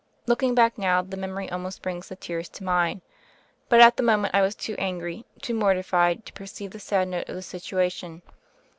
[0.25, 3.01] Looking back now, the memory almost brings the tears to mine.
[3.69, 6.79] But at the mo ment I was too angry, too mortified, to per ceive the
[6.79, 8.23] sad note of the situation.